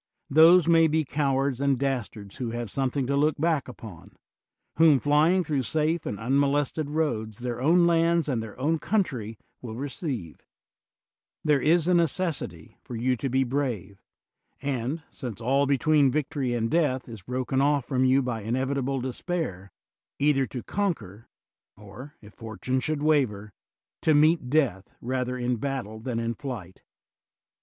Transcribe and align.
Those 0.31 0.67
may 0.67 0.87
be 0.87 1.05
cowards 1.05 1.61
and 1.61 1.77
dastards 1.77 2.37
who 2.37 2.49
have 2.49 2.71
something 2.71 3.05
to 3.05 3.15
look 3.15 3.37
back 3.37 3.67
upon; 3.67 4.15
whom, 4.77 4.97
flying 4.97 5.43
through 5.43 5.61
safe 5.61 6.07
and 6.07 6.19
unmolested 6.19 6.89
roads, 6.89 7.37
their 7.37 7.61
own 7.61 7.85
lands 7.85 8.27
and 8.27 8.41
their 8.41 8.59
own 8.59 8.79
country 8.79 9.37
will 9.61 9.75
re 9.75 9.89
ceive: 9.89 10.41
there 11.43 11.61
is 11.61 11.87
a 11.87 11.93
necessity 11.93 12.79
for 12.81 12.95
you 12.95 13.15
to 13.17 13.29
be 13.29 13.43
brave, 13.43 14.01
and, 14.59 15.03
since 15.11 15.39
all 15.39 15.67
between 15.67 16.09
victory 16.09 16.55
and 16.55 16.71
death 16.71 17.07
is 17.07 17.21
broken 17.21 17.61
off 17.61 17.85
from 17.85 18.03
you 18.03 18.23
by 18.23 18.41
inevitable 18.41 19.01
despair, 19.01 19.71
either 20.17 20.47
to 20.47 20.63
conquer, 20.63 21.27
or, 21.77 22.15
if 22.23 22.33
fortune 22.33 22.79
should 22.79 23.03
waver, 23.03 23.53
to 24.01 24.15
meet 24.15 24.49
death 24.49 24.95
rather 24.99 25.37
in 25.37 25.57
battle 25.57 25.99
than 25.99 26.17
in 26.19 26.33
flight. 26.33 26.81